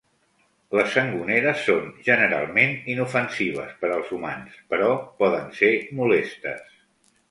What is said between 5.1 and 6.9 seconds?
poden ser molestes.